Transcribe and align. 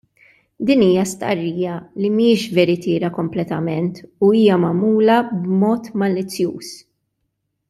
Din 0.69 0.85
hija 0.85 1.03
stqarrija 1.09 1.75
li 2.05 2.09
mhijiex 2.15 2.55
veritiera 2.61 3.13
kompletament 3.19 4.03
u 4.29 4.33
hija 4.39 4.59
magħmula 4.65 5.21
b'mod 5.31 5.93
malizzjuż. 6.05 6.77